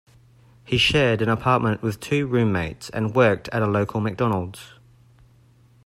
He 0.65 0.79
shared 0.79 1.21
an 1.21 1.29
apartment 1.29 1.83
with 1.83 1.99
two 1.99 2.25
roommates 2.25 2.89
and 2.89 3.13
worked 3.13 3.49
at 3.49 3.61
a 3.61 3.67
local 3.67 4.01
McDonald's. 4.01 4.73